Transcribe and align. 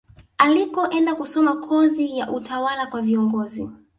Alikoenda 0.37 1.15
kusoma 1.15 1.55
kozi 1.57 2.17
ya 2.17 2.31
utawala 2.31 2.87
kwa 2.87 3.01
viongozi 3.01 3.69